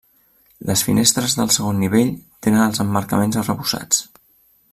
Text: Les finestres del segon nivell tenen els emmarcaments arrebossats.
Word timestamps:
Les 0.69 0.81
finestres 0.87 1.35
del 1.41 1.53
segon 1.57 1.79
nivell 1.83 2.11
tenen 2.47 2.65
els 2.65 2.83
emmarcaments 2.87 3.41
arrebossats. 3.45 4.03